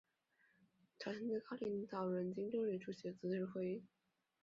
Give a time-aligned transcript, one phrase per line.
[0.97, 3.83] 朝鲜最高领导人金正日也出席了此次会议。